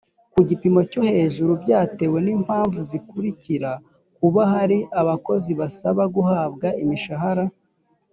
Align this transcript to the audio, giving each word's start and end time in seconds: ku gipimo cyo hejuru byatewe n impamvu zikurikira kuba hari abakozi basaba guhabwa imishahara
ku 0.33 0.39
gipimo 0.49 0.79
cyo 0.91 1.01
hejuru 1.11 1.51
byatewe 1.63 2.17
n 2.25 2.27
impamvu 2.35 2.79
zikurikira 2.89 3.71
kuba 4.17 4.41
hari 4.53 4.77
abakozi 5.01 5.51
basaba 5.59 6.03
guhabwa 6.15 6.67
imishahara 6.83 7.45